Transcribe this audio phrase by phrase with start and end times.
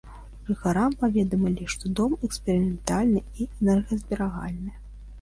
[0.45, 4.71] Жыхарам паведамілі, што дом эксперыментальны і энергазберагальны.